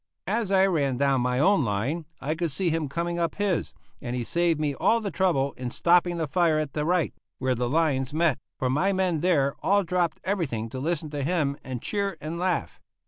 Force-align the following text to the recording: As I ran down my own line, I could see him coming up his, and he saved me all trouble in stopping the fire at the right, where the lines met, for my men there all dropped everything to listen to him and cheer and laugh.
As 0.25 0.51
I 0.51 0.65
ran 0.65 0.97
down 0.97 1.21
my 1.21 1.37
own 1.37 1.61
line, 1.61 2.07
I 2.19 2.33
could 2.33 2.49
see 2.49 2.71
him 2.71 2.89
coming 2.89 3.19
up 3.19 3.35
his, 3.35 3.71
and 4.01 4.15
he 4.15 4.23
saved 4.23 4.59
me 4.59 4.73
all 4.73 4.99
trouble 5.11 5.53
in 5.57 5.69
stopping 5.69 6.17
the 6.17 6.25
fire 6.25 6.57
at 6.57 6.73
the 6.73 6.85
right, 6.85 7.13
where 7.37 7.53
the 7.53 7.69
lines 7.69 8.11
met, 8.11 8.39
for 8.57 8.67
my 8.67 8.93
men 8.93 9.19
there 9.19 9.53
all 9.61 9.83
dropped 9.83 10.19
everything 10.23 10.69
to 10.69 10.79
listen 10.79 11.11
to 11.11 11.21
him 11.21 11.55
and 11.63 11.83
cheer 11.83 12.17
and 12.19 12.39
laugh. 12.39 12.81